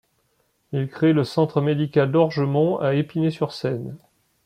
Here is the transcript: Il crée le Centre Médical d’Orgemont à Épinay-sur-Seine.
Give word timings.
Il 0.71 0.87
crée 0.89 1.13
le 1.13 1.23
Centre 1.23 1.61
Médical 1.61 2.11
d’Orgemont 2.11 2.79
à 2.79 2.95
Épinay-sur-Seine. 2.95 3.97